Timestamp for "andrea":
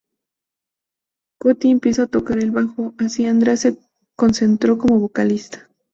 3.27-3.55